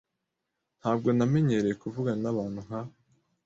Ntabwo 0.79 1.07
namenyereye 1.17 1.75
kuvugana 1.81 2.19
nabantu 2.21 2.59
nka. 2.65 2.81